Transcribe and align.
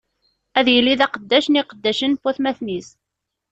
Ad 0.59 0.67
yili 0.73 0.93
d 0.99 1.01
aqeddac 1.05 1.45
n 1.49 1.59
iqeddacen 1.61 2.11
n 2.15 2.19
watmaten-is! 2.23 2.89